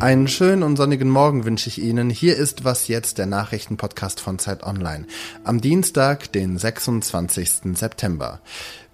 [0.00, 2.08] Einen schönen und sonnigen Morgen wünsche ich Ihnen.
[2.08, 5.04] Hier ist Was jetzt, der Nachrichtenpodcast von Zeit Online.
[5.44, 7.76] Am Dienstag, den 26.
[7.76, 8.40] September.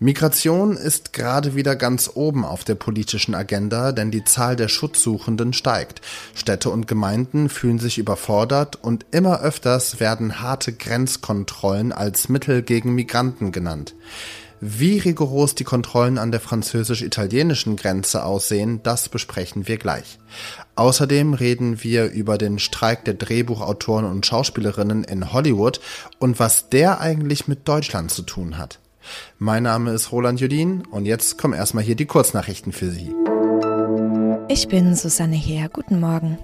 [0.01, 5.53] Migration ist gerade wieder ganz oben auf der politischen Agenda, denn die Zahl der Schutzsuchenden
[5.53, 6.01] steigt.
[6.35, 12.97] Städte und Gemeinden fühlen sich überfordert und immer öfters werden harte Grenzkontrollen als Mittel gegen
[12.97, 13.95] Migranten genannt.
[14.61, 20.19] Wie rigoros die Kontrollen an der französisch-italienischen Grenze aussehen, das besprechen wir gleich.
[20.77, 25.81] Außerdem reden wir über den Streik der Drehbuchautoren und Schauspielerinnen in Hollywood
[26.19, 28.79] und was der eigentlich mit Deutschland zu tun hat.
[29.39, 33.13] Mein Name ist Roland Judin und jetzt kommen erstmal hier die Kurznachrichten für Sie.
[34.49, 35.69] Ich bin Susanne Heer.
[35.69, 36.39] Guten Morgen.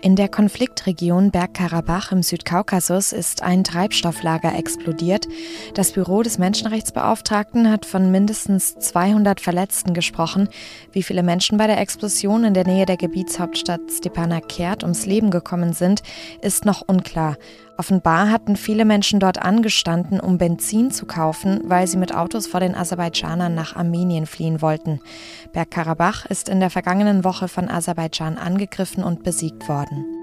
[0.00, 5.26] In der Konfliktregion Bergkarabach im Südkaukasus ist ein Treibstofflager explodiert.
[5.74, 10.48] Das Büro des Menschenrechtsbeauftragten hat von mindestens 200 Verletzten gesprochen.
[10.92, 15.72] Wie viele Menschen bei der Explosion in der Nähe der Gebietshauptstadt Stepanakert ums Leben gekommen
[15.72, 16.04] sind,
[16.42, 17.36] ist noch unklar.
[17.78, 22.58] Offenbar hatten viele Menschen dort angestanden, um Benzin zu kaufen, weil sie mit Autos vor
[22.58, 25.00] den Aserbaidschanern nach Armenien fliehen wollten.
[25.52, 30.17] Bergkarabach ist in der vergangenen Woche von Aserbaidschan angegriffen und besiegt worden.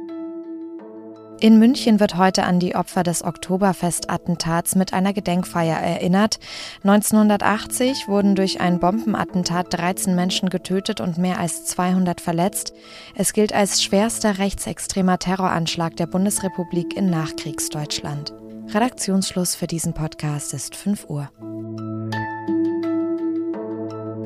[1.41, 6.39] In München wird heute an die Opfer des Oktoberfest-Attentats mit einer Gedenkfeier erinnert.
[6.83, 12.73] 1980 wurden durch ein Bombenattentat 13 Menschen getötet und mehr als 200 verletzt.
[13.15, 18.33] Es gilt als schwerster rechtsextremer Terroranschlag der Bundesrepublik in Nachkriegsdeutschland.
[18.73, 21.29] Redaktionsschluss für diesen Podcast ist 5 Uhr.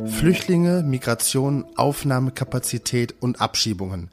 [0.05, 4.09] Flüchtlinge, Migration, Aufnahmekapazität und Abschiebungen.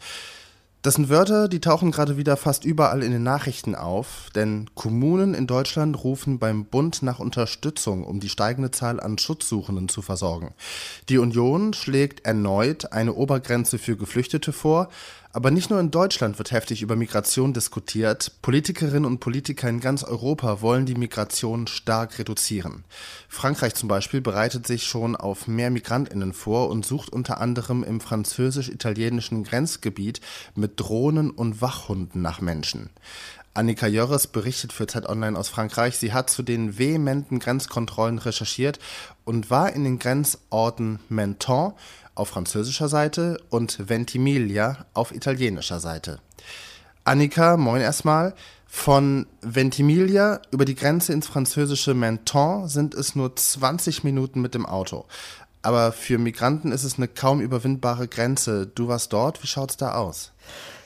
[0.86, 5.34] Das sind Wörter, die tauchen gerade wieder fast überall in den Nachrichten auf, denn Kommunen
[5.34, 10.54] in Deutschland rufen beim Bund nach Unterstützung, um die steigende Zahl an Schutzsuchenden zu versorgen.
[11.08, 14.88] Die Union schlägt erneut eine Obergrenze für Geflüchtete vor,
[15.36, 18.32] aber nicht nur in Deutschland wird heftig über Migration diskutiert.
[18.40, 22.84] Politikerinnen und Politiker in ganz Europa wollen die Migration stark reduzieren.
[23.28, 28.00] Frankreich zum Beispiel bereitet sich schon auf mehr Migrantinnen vor und sucht unter anderem im
[28.00, 30.22] französisch-italienischen Grenzgebiet
[30.54, 32.90] mit Drohnen und Wachhunden nach Menschen.
[33.54, 35.96] Annika Jörres berichtet für Zeit Online aus Frankreich.
[35.96, 38.78] Sie hat zu den vehementen Grenzkontrollen recherchiert
[39.24, 41.72] und war in den Grenzorten Menton,
[42.14, 46.18] auf französischer Seite und Ventimiglia auf italienischer Seite.
[47.04, 48.34] Annika, moin erstmal.
[48.66, 54.66] Von Ventimiglia über die Grenze ins französische Menton sind es nur 20 Minuten mit dem
[54.66, 55.06] Auto.
[55.66, 58.68] Aber für Migranten ist es eine kaum überwindbare Grenze.
[58.72, 60.30] Du warst dort, wie schaut's da aus?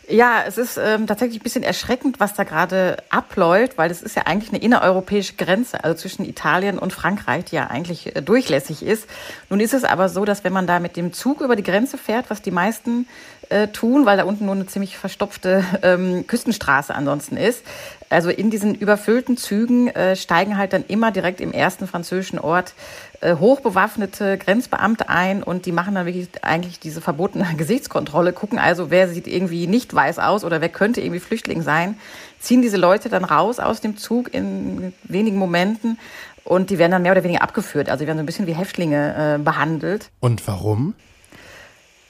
[0.09, 4.17] Ja, es ist ähm, tatsächlich ein bisschen erschreckend, was da gerade abläuft, weil das ist
[4.17, 8.83] ja eigentlich eine innereuropäische Grenze, also zwischen Italien und Frankreich, die ja eigentlich äh, durchlässig
[8.83, 9.07] ist.
[9.51, 11.99] Nun ist es aber so, dass wenn man da mit dem Zug über die Grenze
[11.99, 13.07] fährt, was die meisten
[13.51, 17.65] äh, tun, weil da unten nur eine ziemlich verstopfte ähm, Küstenstraße ansonsten ist,
[18.09, 22.75] also in diesen überfüllten Zügen äh, steigen halt dann immer direkt im ersten französischen Ort
[23.21, 28.91] äh, hochbewaffnete Grenzbeamte ein und die machen dann wirklich eigentlich diese verbotene Gesichtskontrolle, gucken also,
[28.91, 31.97] wer sieht irgendwie nicht weiß aus oder wer könnte irgendwie Flüchtling sein,
[32.41, 35.99] ziehen diese Leute dann raus aus dem Zug in wenigen Momenten
[36.45, 37.89] und die werden dann mehr oder weniger abgeführt.
[37.89, 40.11] Also die werden so ein bisschen wie Häftlinge äh, behandelt.
[40.21, 40.95] Und warum?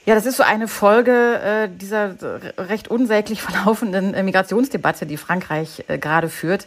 [0.07, 2.15] Ja, das ist so eine Folge äh, dieser
[2.57, 6.67] recht unsäglich verlaufenden äh, Migrationsdebatte, die Frankreich äh, gerade führt.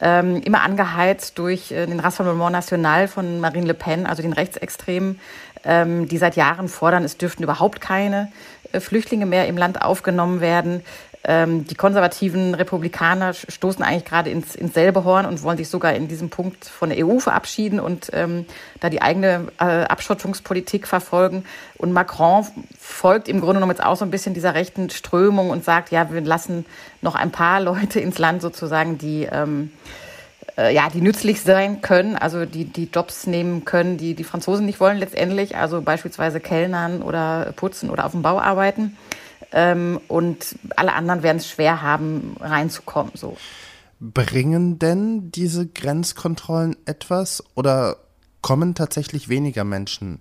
[0.00, 5.20] Ähm, immer angeheizt durch äh, den Rassemblement National von Marine Le Pen, also den Rechtsextremen,
[5.62, 8.32] ähm, die seit Jahren fordern, es dürften überhaupt keine
[8.72, 10.82] äh, Flüchtlinge mehr im Land aufgenommen werden.
[11.22, 15.92] Ähm, die konservativen Republikaner stoßen eigentlich gerade ins, ins selbe Horn und wollen sich sogar
[15.92, 18.46] in diesem Punkt von der EU verabschieden und ähm,
[18.80, 21.44] da die eigene äh, Abschottungspolitik verfolgen.
[21.76, 22.46] Und Macron
[22.78, 26.10] folgt im Grunde genommen jetzt auch so ein bisschen dieser rechten Strömung und sagt, ja,
[26.10, 26.64] wir lassen
[27.02, 29.70] noch ein paar Leute ins Land sozusagen, die ähm,
[30.56, 34.64] äh, ja, die nützlich sein können, also die, die Jobs nehmen können, die die Franzosen
[34.64, 38.96] nicht wollen letztendlich, also beispielsweise Kellnern oder putzen oder auf dem Bau arbeiten.
[39.52, 43.12] Ähm, und alle anderen werden es schwer haben, reinzukommen.
[43.14, 43.36] So.
[43.98, 47.96] Bringen denn diese Grenzkontrollen etwas oder
[48.42, 50.20] kommen tatsächlich weniger Menschen,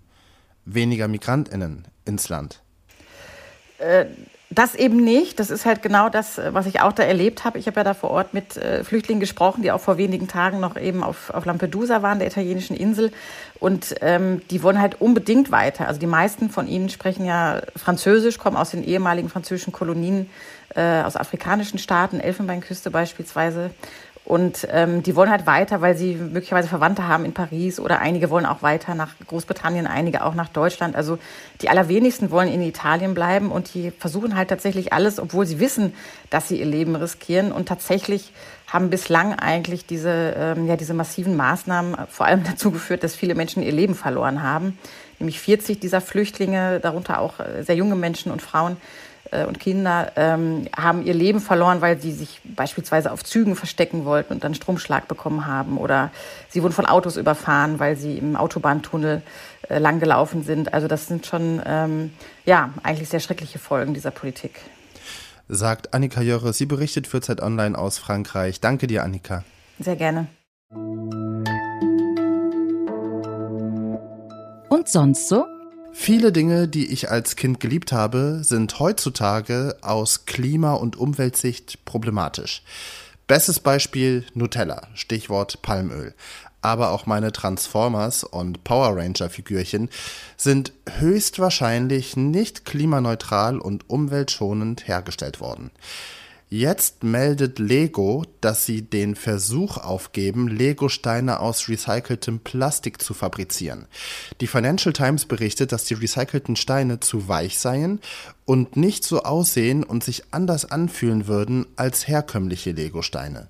[0.66, 2.62] weniger MigrantInnen ins Land?
[3.78, 4.06] Äh,
[4.52, 5.40] das eben nicht.
[5.40, 7.60] Das ist halt genau das, was ich auch da erlebt habe.
[7.60, 10.60] Ich habe ja da vor Ort mit äh, Flüchtlingen gesprochen, die auch vor wenigen Tagen
[10.60, 13.12] noch eben auf, auf Lampedusa waren, der italienischen Insel.
[13.60, 15.88] Und ähm, die wollen halt unbedingt weiter.
[15.88, 20.30] Also die meisten von ihnen sprechen ja Französisch, kommen aus den ehemaligen französischen Kolonien,
[20.76, 23.70] äh, aus afrikanischen Staaten, Elfenbeinküste beispielsweise.
[24.30, 28.30] Und ähm, die wollen halt weiter, weil sie möglicherweise Verwandte haben in Paris oder einige
[28.30, 30.96] wollen auch weiter nach Großbritannien, einige auch nach Deutschland.
[30.96, 31.18] Also
[31.62, 35.96] die allerwenigsten wollen in Italien bleiben und die versuchen halt tatsächlich alles, obwohl sie wissen,
[36.30, 37.52] dass sie ihr Leben riskieren.
[37.52, 38.32] Und tatsächlich
[38.68, 43.34] haben bislang eigentlich diese, ähm, ja, diese massiven Maßnahmen vor allem dazu geführt, dass viele
[43.34, 44.78] Menschen ihr Leben verloren haben.
[45.18, 48.78] Nämlich 40 dieser Flüchtlinge, darunter auch äh, sehr junge Menschen und Frauen,
[49.32, 54.34] und Kinder ähm, haben ihr Leben verloren, weil sie sich beispielsweise auf Zügen verstecken wollten
[54.34, 55.78] und dann Stromschlag bekommen haben.
[55.78, 56.12] Oder
[56.50, 59.22] sie wurden von Autos überfahren, weil sie im Autobahntunnel
[59.70, 60.74] äh, lang gelaufen sind.
[60.74, 62.12] Also das sind schon ähm,
[62.46, 64.62] ja eigentlich sehr schreckliche Folgen dieser Politik.
[65.48, 66.54] Sagt Annika Jörre.
[66.54, 68.62] Sie berichtet für Zeit Online aus Frankreich.
[68.62, 69.44] Danke dir, Annika.
[69.80, 70.28] Sehr gerne.
[74.70, 75.46] Und sonst so?
[75.92, 82.64] Viele Dinge, die ich als Kind geliebt habe, sind heutzutage aus Klima- und Umweltsicht problematisch.
[83.28, 86.16] Bestes Beispiel Nutella, Stichwort Palmöl.
[86.62, 89.90] Aber auch meine Transformers und Power Ranger Figürchen
[90.36, 95.72] sind höchstwahrscheinlich nicht klimaneutral und umweltschonend hergestellt worden.
[96.52, 103.86] Jetzt meldet Lego, dass sie den Versuch aufgeben, Lego-Steine aus recyceltem Plastik zu fabrizieren.
[104.42, 108.00] Die Financial Times berichtet, dass die recycelten Steine zu weich seien
[108.46, 113.50] und nicht so aussehen und sich anders anfühlen würden als herkömmliche Lego-Steine.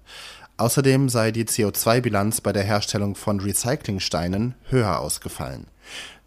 [0.58, 5.68] Außerdem sei die CO2-Bilanz bei der Herstellung von Recyclingsteinen höher ausgefallen.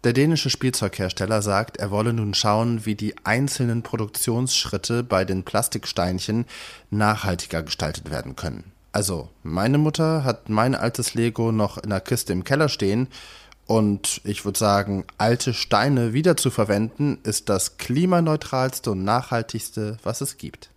[0.03, 6.45] Der dänische Spielzeughersteller sagt, er wolle nun schauen, wie die einzelnen Produktionsschritte bei den Plastiksteinchen
[6.89, 8.65] nachhaltiger gestaltet werden können.
[8.91, 13.07] Also, meine Mutter hat mein altes Lego noch in der Kiste im Keller stehen
[13.65, 20.69] und ich würde sagen, alte Steine wiederzuverwenden ist das klimaneutralste und nachhaltigste, was es gibt.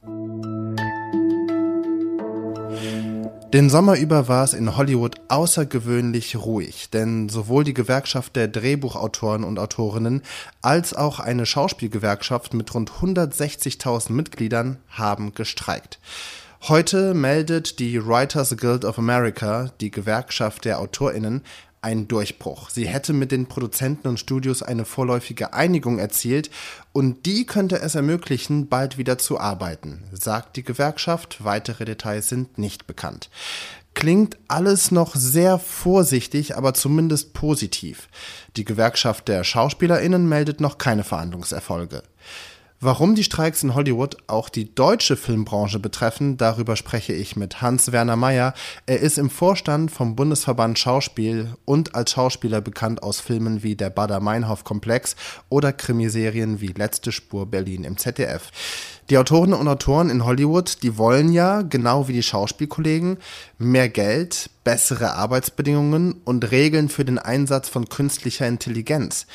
[3.53, 9.45] Den Sommer über war es in Hollywood außergewöhnlich ruhig, denn sowohl die Gewerkschaft der Drehbuchautoren
[9.45, 10.23] und Autorinnen
[10.63, 16.01] als auch eine Schauspielgewerkschaft mit rund 160.000 Mitgliedern haben gestreikt.
[16.63, 21.43] Heute meldet die Writers Guild of America, die Gewerkschaft der Autorinnen,
[21.83, 22.71] ein Durchbruch.
[22.71, 26.51] Sie hätte mit den Produzenten und Studios eine vorläufige Einigung erzielt
[26.93, 31.45] und die könnte es ermöglichen, bald wieder zu arbeiten, sagt die Gewerkschaft.
[31.45, 33.31] Weitere Details sind nicht bekannt.
[33.95, 38.09] Klingt alles noch sehr vorsichtig, aber zumindest positiv.
[38.57, 42.03] Die Gewerkschaft der Schauspielerinnen meldet noch keine Verhandlungserfolge.
[42.79, 48.17] Warum die Streiks in Hollywood auch die deutsche Filmbranche betreffen, darüber spreche ich mit Hans-Werner
[48.17, 48.53] Meyer.
[48.85, 53.89] Er ist im Vorstand vom Bundesverband Schauspiel und als Schauspieler bekannt aus Filmen wie Der
[53.89, 55.17] Bader-Meinhof-Komplex
[55.49, 58.51] oder Krimiserien wie Letzte Spur Berlin im ZDF.
[59.09, 63.17] Die Autoren und Autoren in Hollywood, die wollen ja, genau wie die Schauspielkollegen,
[63.57, 69.27] mehr Geld, bessere Arbeitsbedingungen und Regeln für den Einsatz von künstlicher Intelligenz.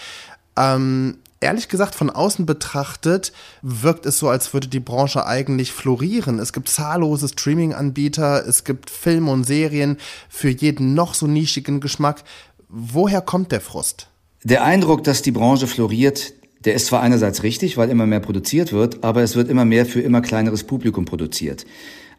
[0.57, 6.39] Ähm, ehrlich gesagt, von außen betrachtet, wirkt es so, als würde die Branche eigentlich florieren.
[6.39, 9.97] Es gibt zahllose Streaming-Anbieter, es gibt Filme und Serien
[10.29, 12.23] für jeden noch so nischigen Geschmack.
[12.69, 14.07] Woher kommt der Frust?
[14.43, 16.33] Der Eindruck, dass die Branche floriert,
[16.63, 19.85] der ist zwar einerseits richtig, weil immer mehr produziert wird, aber es wird immer mehr
[19.85, 21.65] für immer kleineres Publikum produziert.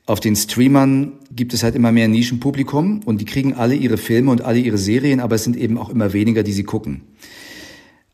[0.05, 4.33] Auf den Streamern gibt es halt immer mehr Nischenpublikum und die kriegen alle ihre Filme
[4.33, 7.03] und alle ihre Serien, aber es sind eben auch immer weniger, die sie gucken.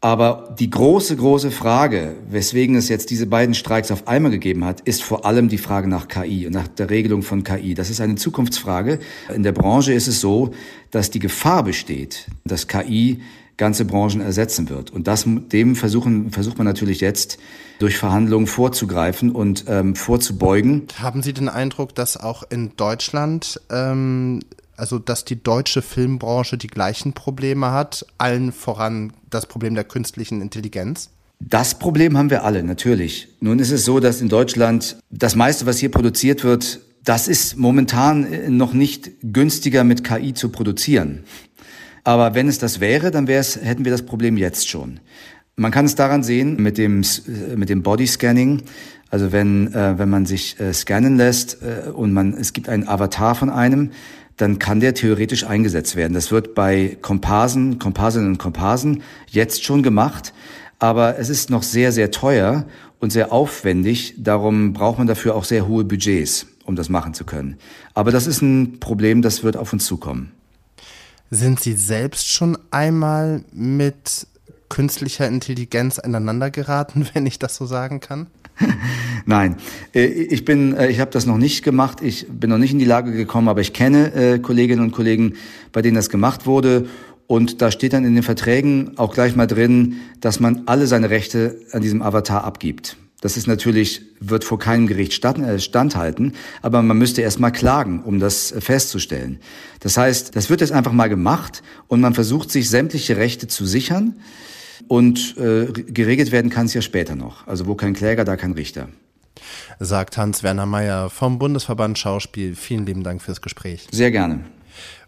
[0.01, 4.81] Aber die große, große Frage, weswegen es jetzt diese beiden Streiks auf einmal gegeben hat,
[4.83, 7.75] ist vor allem die Frage nach KI und nach der Regelung von KI.
[7.75, 9.01] Das ist eine Zukunftsfrage.
[9.35, 10.53] In der Branche ist es so,
[10.93, 13.21] dass die Gefahr besteht, dass KI
[13.57, 14.93] ganze Branchen ersetzen wird.
[14.93, 17.39] Und das, dem versuchen, versucht man natürlich jetzt
[17.81, 20.87] durch Verhandlungen vorzugreifen und ähm, vorzubeugen.
[21.01, 24.41] Haben Sie den Eindruck, dass auch in Deutschland ähm,
[24.79, 30.41] also dass die deutsche Filmbranche die gleichen Probleme hat, allen voran das Problem der künstlichen
[30.41, 31.11] Intelligenz?
[31.41, 33.29] Das Problem haben wir alle, natürlich.
[33.41, 37.57] Nun ist es so, dass in Deutschland das meiste, was hier produziert wird, das ist
[37.57, 41.25] momentan noch nicht günstiger mit KI zu produzieren.
[42.05, 45.01] Aber wenn es das wäre, dann wäre es, hätten wir das Problem jetzt schon.
[45.57, 47.05] Man kann es daran sehen mit dem,
[47.57, 48.63] mit dem Bodyscanning.
[49.11, 52.87] Also wenn, äh, wenn man sich äh, scannen lässt äh, und man, es gibt einen
[52.87, 53.91] Avatar von einem,
[54.39, 56.15] dann kann der theoretisch eingesetzt werden.
[56.15, 60.33] Das wird bei Komparsen, Komparsinnen und Komparsen jetzt schon gemacht,
[60.79, 62.65] aber es ist noch sehr, sehr teuer
[63.01, 64.15] und sehr aufwendig.
[64.17, 67.59] Darum braucht man dafür auch sehr hohe Budgets, um das machen zu können.
[67.95, 70.33] Aber das ist ein Problem, das wird auf uns zukommen.
[71.31, 74.27] Sind Sie selbst schon einmal mit
[74.69, 78.27] künstlicher Intelligenz aneinander geraten, wenn ich das so sagen kann?
[79.27, 79.57] Nein,
[79.95, 82.01] äh, ich bin, äh, ich habe das noch nicht gemacht.
[82.03, 85.35] Ich bin noch nicht in die Lage gekommen, aber ich kenne äh, Kolleginnen und Kollegen,
[85.73, 86.89] bei denen das gemacht wurde.
[87.27, 91.11] Und da steht dann in den Verträgen auch gleich mal drin, dass man alle seine
[91.11, 92.97] Rechte an diesem Avatar abgibt.
[93.21, 98.03] Das ist natürlich, wird vor keinem Gericht stand, standhalten, aber man müsste erst mal klagen,
[98.05, 99.41] um das festzustellen.
[99.81, 103.67] Das heißt, das wird jetzt einfach mal gemacht und man versucht sich sämtliche Rechte zu
[103.67, 104.15] sichern
[104.87, 107.47] und äh, geregelt werden kann es ja später noch.
[107.47, 108.89] Also wo kein Kläger, da kein Richter.
[109.79, 112.55] Sagt Hans-Werner Meyer vom Bundesverband Schauspiel.
[112.55, 113.87] Vielen lieben Dank fürs Gespräch.
[113.91, 114.45] Sehr gerne.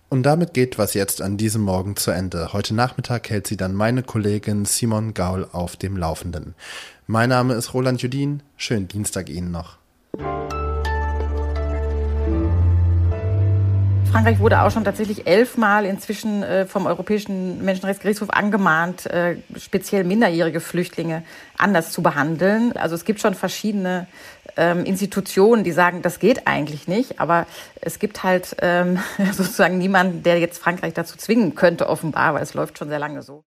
[0.08, 2.52] Und damit geht was jetzt an diesem Morgen zu Ende.
[2.52, 6.54] Heute Nachmittag hält sie dann meine Kollegin Simon Gaul auf dem Laufenden.
[7.06, 8.42] Mein Name ist Roland Judin.
[8.56, 9.78] Schönen Dienstag Ihnen noch.
[14.10, 20.58] Frankreich wurde auch schon tatsächlich elfmal inzwischen äh, vom Europäischen Menschenrechtsgerichtshof angemahnt, äh, speziell minderjährige
[20.58, 21.22] Flüchtlinge
[21.56, 22.72] anders zu behandeln.
[22.76, 24.08] Also es gibt schon verschiedene
[24.56, 27.20] ähm, Institutionen, die sagen, das geht eigentlich nicht.
[27.20, 27.46] Aber
[27.80, 28.98] es gibt halt ähm,
[29.32, 33.22] sozusagen niemanden, der jetzt Frankreich dazu zwingen könnte, offenbar, weil es läuft schon sehr lange
[33.22, 33.44] so.